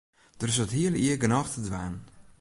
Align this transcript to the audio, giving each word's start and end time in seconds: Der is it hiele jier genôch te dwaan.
Der 0.39 0.49
is 0.51 0.59
it 0.65 0.75
hiele 0.75 0.99
jier 1.01 1.19
genôch 1.21 1.49
te 1.51 1.59
dwaan. 1.67 1.95